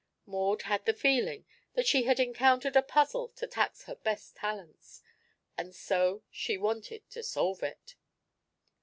[0.25, 1.45] Maud had the feeling
[1.75, 5.03] that she had encountered a puzzle to tax her best talents,
[5.59, 7.97] and so she wanted to solve it.